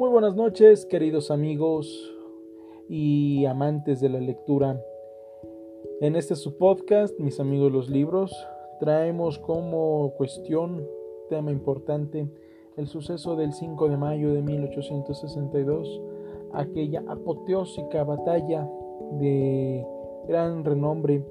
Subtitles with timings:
[0.00, 2.10] Muy buenas noches, queridos amigos
[2.88, 4.80] y amantes de la lectura.
[6.00, 8.32] En este su podcast, mis amigos los libros,
[8.78, 10.86] traemos como cuestión,
[11.28, 12.26] tema importante,
[12.78, 16.00] el suceso del 5 de mayo de 1862,
[16.54, 18.66] aquella apoteósica batalla
[19.18, 19.86] de
[20.26, 21.26] gran renombre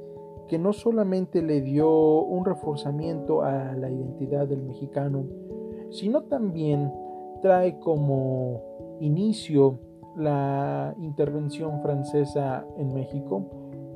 [0.48, 5.26] que no solamente le dio un reforzamiento a la identidad del mexicano,
[5.90, 6.92] sino también
[7.42, 8.62] trae como
[9.00, 9.80] inicio
[10.16, 13.46] la intervención francesa en México.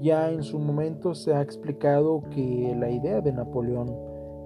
[0.01, 3.87] Ya en su momento se ha explicado que la idea de Napoleón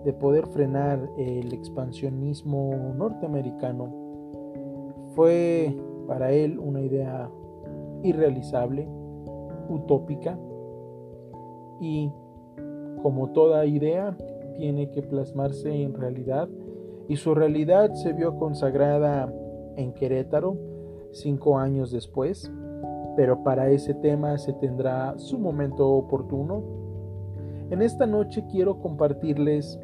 [0.06, 3.94] de poder frenar el expansionismo norteamericano
[5.16, 5.76] fue
[6.08, 7.30] para él una idea
[8.04, 8.88] irrealizable,
[9.70, 10.38] utópica,
[11.80, 12.12] y
[13.02, 14.16] como toda idea
[14.58, 16.50] tiene que plasmarse en realidad
[17.07, 19.33] y su realidad se vio consagrada
[19.75, 20.58] en Querétaro
[21.11, 22.52] cinco años después,
[23.16, 26.64] pero para ese tema se tendrá su momento oportuno.
[27.69, 29.80] En esta noche quiero compartirles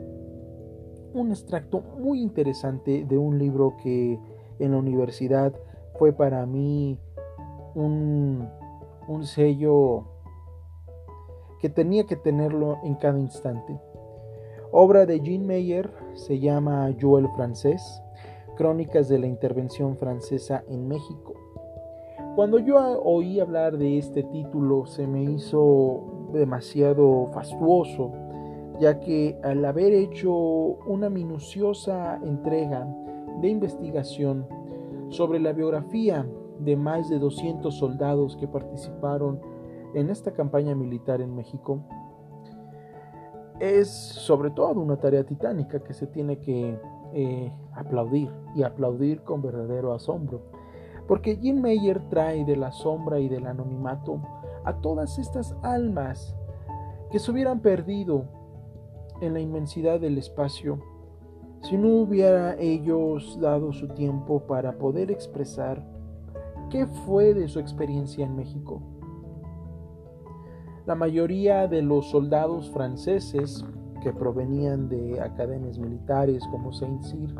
[1.14, 4.20] un extracto muy interesante de un libro que
[4.60, 5.54] en la universidad
[5.98, 6.98] fue para mí
[7.76, 8.48] un,
[9.08, 10.06] un sello
[11.60, 13.80] que tenía que tenerlo en cada instante.
[14.76, 18.02] Obra de Jean Meyer se llama Yo el francés,
[18.56, 21.36] Crónicas de la Intervención Francesa en México.
[22.36, 28.14] Cuando yo oí hablar de este título se me hizo demasiado fastuoso,
[28.80, 32.88] ya que al haber hecho una minuciosa entrega
[33.42, 34.48] de investigación
[35.10, 36.28] sobre la biografía
[36.58, 39.40] de más de 200 soldados que participaron
[39.94, 41.84] en esta campaña militar en México,
[43.64, 46.78] es sobre todo una tarea titánica que se tiene que
[47.14, 50.42] eh, aplaudir y aplaudir con verdadero asombro.
[51.08, 54.22] Porque Jim Meyer trae de la sombra y del anonimato
[54.66, 56.36] a todas estas almas
[57.12, 58.26] que se hubieran perdido
[59.22, 60.80] en la inmensidad del espacio
[61.62, 65.82] si no hubiera ellos dado su tiempo para poder expresar
[66.70, 68.82] qué fue de su experiencia en México.
[70.86, 73.64] La mayoría de los soldados franceses
[74.04, 77.34] que provenían de academias militares como Saint-Cyr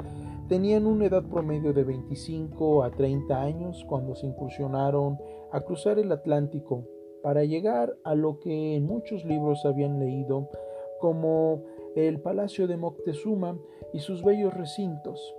[0.48, 5.18] tenían una edad promedio de 25 a 30 años cuando se incursionaron
[5.52, 6.86] a cruzar el Atlántico
[7.22, 10.50] para llegar a lo que en muchos libros habían leído
[11.02, 11.64] como
[11.98, 13.60] el Palacio de Moctezuma
[13.92, 15.36] y sus bellos recintos,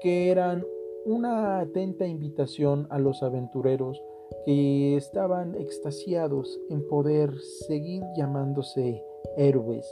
[0.00, 0.64] que eran
[1.04, 4.02] una atenta invitación a los aventureros
[4.44, 7.32] que estaban extasiados en poder
[7.68, 9.02] seguir llamándose
[9.36, 9.86] héroes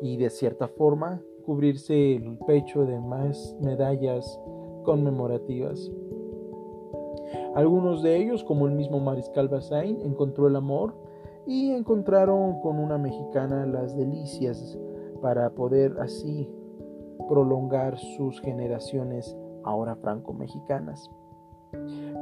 [0.00, 4.38] y de cierta forma cubrirse el pecho de más medallas
[4.84, 5.90] conmemorativas.
[7.54, 10.94] Algunos de ellos, como el mismo Mariscal Bazaine, encontró el amor
[11.46, 14.78] y encontraron con una mexicana las delicias
[15.20, 16.48] para poder así
[17.28, 21.10] prolongar sus generaciones ahora franco-mexicanas.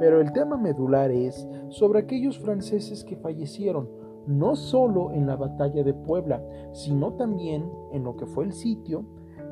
[0.01, 3.89] Pero el tema medular es sobre aquellos franceses que fallecieron
[4.27, 9.05] no solo en la batalla de Puebla, sino también en lo que fue el sitio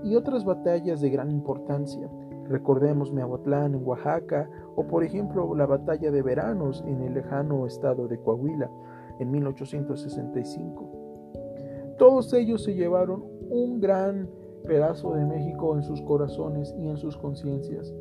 [0.03, 2.11] y otras batallas de gran importancia.
[2.49, 8.09] Recordemos Meahuatlán en Oaxaca o por ejemplo la batalla de Veranos en el lejano estado
[8.09, 8.71] de Coahuila
[9.19, 11.97] en 1865.
[11.99, 14.31] Todos ellos se llevaron un gran
[14.67, 17.93] pedazo de México en sus corazones y en sus conciencias.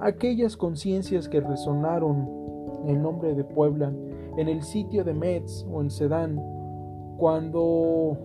[0.00, 2.28] Aquellas conciencias que resonaron
[2.86, 3.92] en nombre de Puebla
[4.36, 6.40] en el sitio de Metz o en Sedan,
[7.16, 8.18] cuando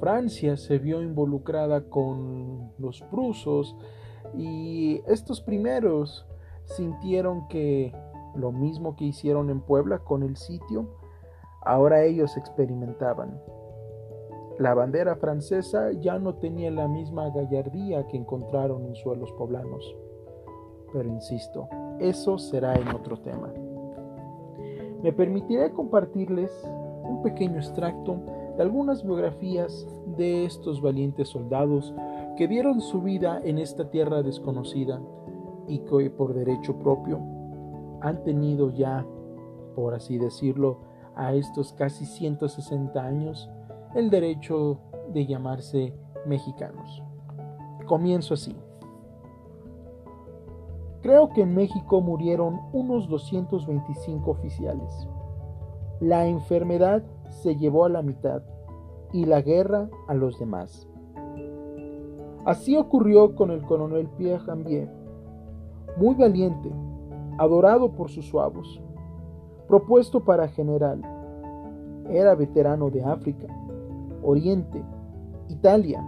[0.00, 3.76] Francia se vio involucrada con los prusos
[4.36, 6.26] y estos primeros
[6.64, 7.92] sintieron que
[8.34, 10.88] lo mismo que hicieron en Puebla con el sitio,
[11.62, 13.40] ahora ellos experimentaban.
[14.58, 19.96] La bandera francesa ya no tenía la misma gallardía que encontraron en suelos poblanos.
[20.92, 21.68] Pero insisto,
[21.98, 23.52] eso será en otro tema
[25.02, 26.50] me permitiré compartirles
[27.02, 28.20] un pequeño extracto
[28.56, 29.86] de algunas biografías
[30.16, 31.92] de estos valientes soldados
[32.36, 35.00] que dieron su vida en esta tierra desconocida
[35.66, 37.20] y que por derecho propio
[38.00, 39.04] han tenido ya,
[39.74, 40.78] por así decirlo,
[41.14, 43.50] a estos casi 160 años
[43.94, 44.78] el derecho
[45.12, 45.94] de llamarse
[46.26, 47.02] mexicanos.
[47.86, 48.56] Comienzo así.
[51.02, 55.08] Creo que en México murieron unos 225 oficiales.
[55.98, 58.42] La enfermedad se llevó a la mitad
[59.12, 60.88] y la guerra a los demás.
[62.44, 64.88] Así ocurrió con el coronel Pierre Jambier,
[65.96, 66.70] muy valiente,
[67.38, 68.80] adorado por sus suavos,
[69.66, 71.02] propuesto para general.
[72.10, 73.46] Era veterano de África,
[74.22, 74.82] Oriente,
[75.48, 76.04] Italia,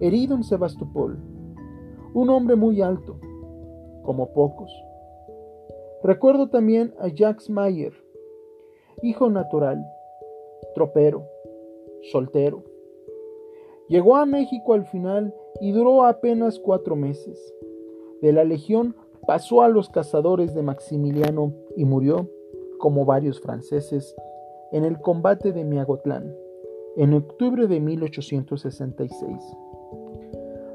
[0.00, 1.18] herido en Sebastopol,
[2.14, 3.18] un hombre muy alto,
[4.08, 4.72] como pocos.
[6.02, 7.92] Recuerdo también a Jacques Mayer,
[9.02, 9.84] hijo natural,
[10.74, 11.26] tropero,
[12.10, 12.64] soltero.
[13.86, 17.54] Llegó a México al final y duró apenas cuatro meses.
[18.22, 18.96] De la Legión
[19.26, 22.30] pasó a los cazadores de Maximiliano y murió,
[22.78, 24.16] como varios franceses,
[24.72, 26.34] en el combate de Miagotlán,
[26.96, 29.36] en octubre de 1866.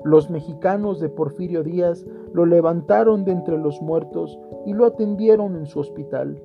[0.03, 5.65] Los mexicanos de Porfirio Díaz lo levantaron de entre los muertos y lo atendieron en
[5.65, 6.41] su hospital,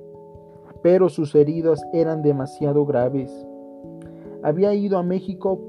[0.81, 3.31] pero sus heridas eran demasiado graves.
[4.43, 5.59] Había ido a México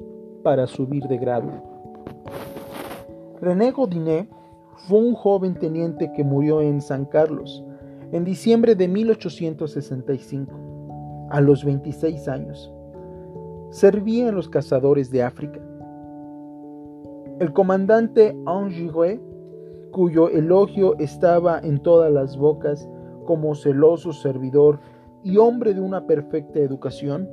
[0.42, 1.50] para subir de grado.
[3.40, 4.28] René Godinet
[4.88, 7.64] fue un joven teniente que murió en San Carlos
[8.12, 10.52] en diciembre de 1865,
[11.30, 12.72] a los 26 años.
[13.70, 15.60] Servía en los cazadores de África.
[17.38, 18.88] El comandante Henri
[19.90, 22.88] cuyo elogio estaba en todas las bocas
[23.24, 24.80] como celoso servidor
[25.22, 27.28] y hombre de una perfecta educación,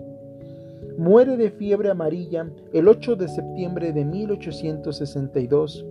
[0.97, 5.85] muere de fiebre amarilla el 8 de septiembre de 1862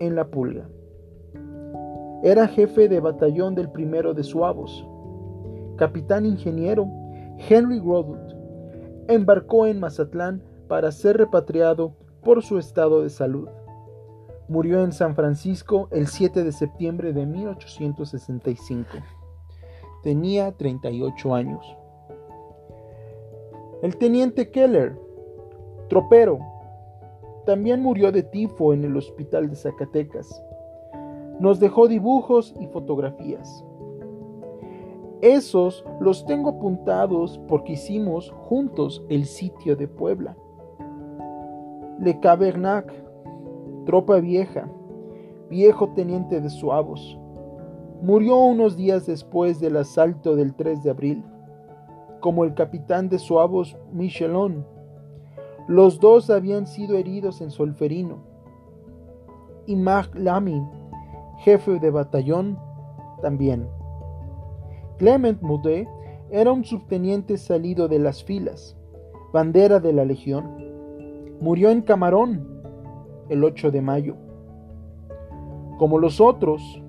[0.00, 0.68] en La Pulga.
[2.22, 4.86] Era jefe de batallón del primero de Suavos.
[5.76, 6.86] Capitán ingeniero
[7.48, 8.34] Henry Grodut
[9.08, 13.48] embarcó en Mazatlán para ser repatriado por su estado de salud.
[14.50, 18.88] Murió en San Francisco el 7 de septiembre de 1865.
[20.02, 21.76] Tenía 38 años.
[23.80, 24.98] El teniente Keller,
[25.88, 26.40] tropero,
[27.46, 30.42] también murió de tifo en el hospital de Zacatecas.
[31.38, 33.64] Nos dejó dibujos y fotografías.
[35.20, 40.36] Esos los tengo apuntados porque hicimos juntos el sitio de Puebla.
[42.00, 42.92] Le Cabernac,
[43.90, 44.70] tropa vieja,
[45.48, 47.18] viejo teniente de Suavos,
[48.00, 51.24] murió unos días después del asalto del 3 de abril,
[52.20, 54.64] como el capitán de Suavos Michelon.
[55.66, 58.18] Los dos habían sido heridos en Solferino.
[59.66, 60.62] Y Marc Lamy,
[61.38, 62.60] jefe de batallón,
[63.20, 63.66] también.
[64.98, 65.88] Clement Moudet
[66.30, 68.76] era un subteniente salido de las filas,
[69.32, 70.48] bandera de la Legión.
[71.40, 72.59] Murió en Camarón
[73.30, 74.16] el 8 de mayo.
[75.78, 76.82] Como los otros,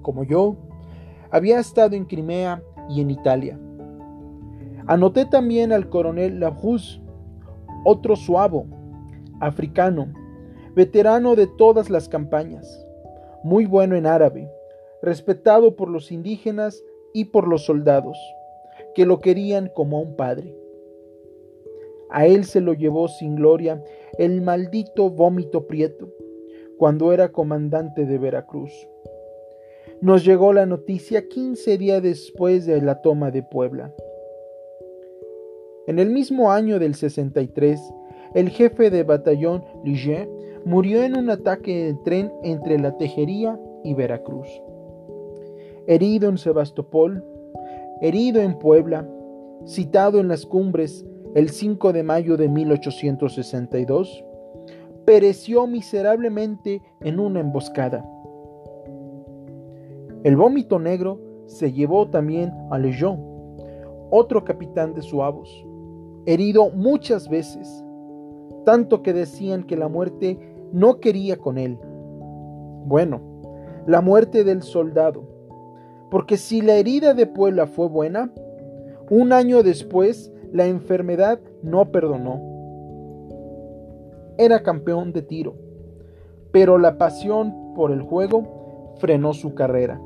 [0.00, 0.56] como yo,
[1.30, 3.58] había estado en Crimea y en Italia.
[4.86, 7.00] Anoté también al coronel Labrousse,
[7.84, 8.66] otro suavo,
[9.40, 10.08] africano,
[10.74, 12.86] veterano de todas las campañas
[13.42, 14.50] muy bueno en árabe,
[15.02, 16.82] respetado por los indígenas
[17.12, 18.18] y por los soldados,
[18.94, 20.56] que lo querían como a un padre.
[22.12, 23.82] A él se lo llevó sin gloria
[24.18, 26.10] el maldito vómito prieto,
[26.76, 28.70] cuando era comandante de Veracruz.
[30.02, 33.94] Nos llegó la noticia 15 días después de la toma de Puebla.
[35.86, 37.80] En el mismo año del 63,
[38.34, 40.28] el jefe de batallón Ligier
[40.66, 44.48] murió en un ataque de tren entre la Tejería y Veracruz.
[45.86, 47.24] Herido en Sebastopol,
[48.02, 49.08] herido en Puebla,
[49.66, 54.24] citado en las cumbres el 5 de mayo de 1862,
[55.04, 58.04] pereció miserablemente en una emboscada.
[60.24, 63.22] El vómito negro se llevó también a Lejeune,
[64.10, 65.66] otro capitán de Suavos,
[66.26, 67.82] herido muchas veces,
[68.64, 70.38] tanto que decían que la muerte
[70.72, 71.78] no quería con él.
[72.86, 73.20] Bueno,
[73.86, 75.24] la muerte del soldado,
[76.10, 78.30] porque si la herida de Puebla fue buena,
[79.10, 82.40] un año después la enfermedad no perdonó.
[84.36, 85.54] Era campeón de tiro,
[86.52, 90.00] pero la pasión por el juego frenó su carrera.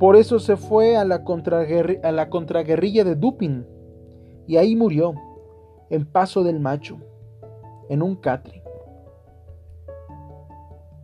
[0.00, 3.64] Por eso se fue a la, contraguerrilla de Dupin
[4.48, 5.14] y ahí murió,
[5.90, 6.98] en Paso del Macho,
[7.88, 8.64] en un catre.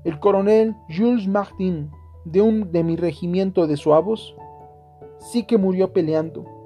[0.03, 1.93] El coronel Jules Martin,
[2.25, 4.35] de, un, de mi regimiento de suavos,
[5.19, 6.58] sí que murió peleando,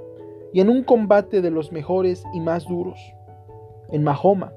[0.53, 2.99] y en un combate de los mejores y más duros,
[3.91, 4.53] en Mahoma,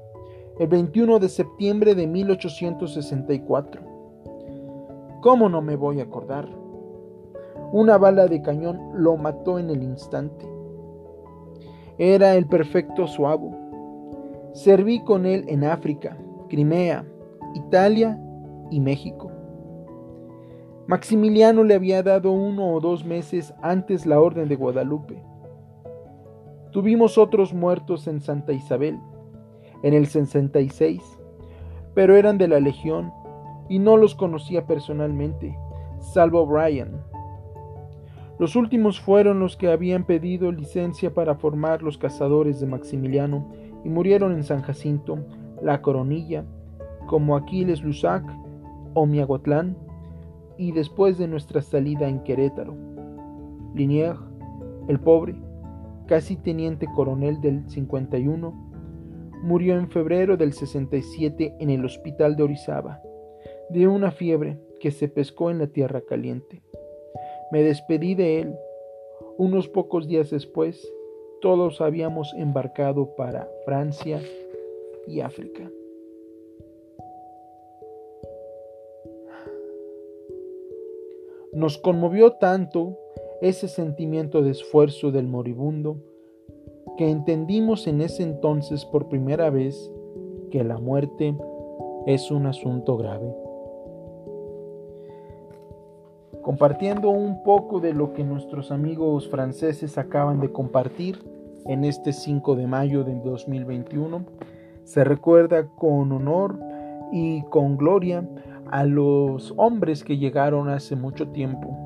[0.58, 3.82] el 21 de septiembre de 1864.
[5.20, 6.48] ¿Cómo no me voy a acordar?
[7.72, 10.46] Una bala de cañón lo mató en el instante.
[11.98, 13.54] Era el perfecto suavo.
[14.52, 16.16] Serví con él en África,
[16.48, 17.04] Crimea,
[17.54, 18.20] Italia
[18.70, 19.30] y México.
[20.86, 25.22] Maximiliano le había dado uno o dos meses antes la Orden de Guadalupe.
[26.76, 29.00] Tuvimos otros muertos en Santa Isabel,
[29.82, 31.00] en el 66,
[31.94, 33.14] pero eran de la Legión
[33.70, 35.56] y no los conocía personalmente,
[36.00, 37.00] salvo Brian.
[38.38, 43.50] Los últimos fueron los que habían pedido licencia para formar los cazadores de Maximiliano
[43.82, 45.20] y murieron en San Jacinto,
[45.62, 46.44] La Coronilla,
[47.06, 48.22] como Aquiles Lusac
[48.92, 49.78] o Miagotlán,
[50.58, 52.76] y después de nuestra salida en Querétaro.
[53.74, 54.16] Linier,
[54.88, 55.45] el pobre,
[56.06, 58.52] casi teniente coronel del 51,
[59.42, 63.02] murió en febrero del 67 en el hospital de Orizaba,
[63.70, 66.62] de una fiebre que se pescó en la tierra caliente.
[67.52, 68.54] Me despedí de él.
[69.38, 70.92] Unos pocos días después,
[71.40, 74.20] todos habíamos embarcado para Francia
[75.06, 75.70] y África.
[81.52, 82.98] Nos conmovió tanto
[83.40, 85.98] ese sentimiento de esfuerzo del moribundo
[86.96, 89.90] que entendimos en ese entonces por primera vez
[90.50, 91.36] que la muerte
[92.06, 93.34] es un asunto grave.
[96.42, 101.18] Compartiendo un poco de lo que nuestros amigos franceses acaban de compartir
[101.66, 104.24] en este 5 de mayo de 2021,
[104.84, 106.56] se recuerda con honor
[107.12, 108.26] y con gloria
[108.70, 111.76] a los hombres que llegaron hace mucho tiempo,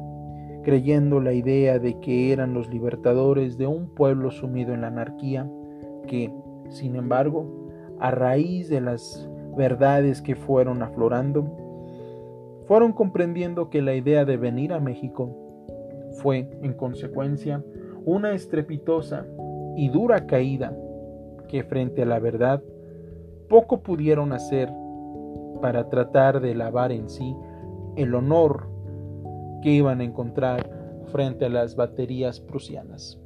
[0.62, 5.50] creyendo la idea de que eran los libertadores de un pueblo sumido en la anarquía,
[6.06, 6.32] que,
[6.68, 11.44] sin embargo, a raíz de las verdades que fueron aflorando,
[12.66, 15.36] fueron comprendiendo que la idea de venir a México
[16.22, 17.64] fue, en consecuencia,
[18.04, 19.26] una estrepitosa
[19.76, 20.76] y dura caída
[21.48, 22.62] que frente a la verdad
[23.48, 24.70] poco pudieron hacer
[25.60, 27.34] para tratar de lavar en sí
[27.96, 28.69] el honor
[29.62, 30.68] que iban a encontrar
[31.12, 33.19] frente a las baterías prusianas.